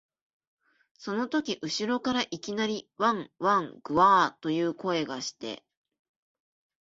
[0.97, 5.63] そのとき後ろからいきなり、わん、わん、ぐゎあ、という声がして、